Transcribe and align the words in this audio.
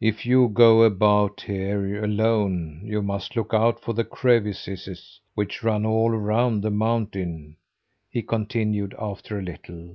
"If 0.00 0.26
you 0.26 0.48
go 0.48 0.82
about 0.82 1.42
here 1.42 2.02
alone 2.02 2.80
you 2.82 3.02
must 3.02 3.36
look 3.36 3.54
out 3.54 3.80
for 3.80 3.92
the 3.92 4.02
crevices 4.02 5.20
which 5.36 5.62
run 5.62 5.86
all 5.86 6.10
around 6.10 6.60
the 6.62 6.72
mountain," 6.72 7.56
he 8.10 8.20
continued 8.22 8.96
after 8.98 9.38
a 9.38 9.42
little. 9.42 9.94